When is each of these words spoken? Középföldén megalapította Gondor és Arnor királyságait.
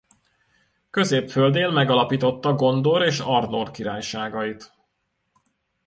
Középföldén 0.89 1.71
megalapította 1.71 2.53
Gondor 2.53 3.01
és 3.05 3.19
Arnor 3.19 3.71
királyságait. 3.71 4.73